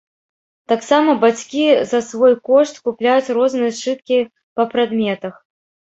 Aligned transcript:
Таксама 0.71 1.11
бацькі 1.25 1.65
за 1.91 1.99
свой 2.09 2.33
кошт 2.51 2.81
купляюць 2.89 3.33
розныя 3.41 3.71
сшыткі 3.81 4.17
па 4.59 4.63
прадметах. 4.73 5.33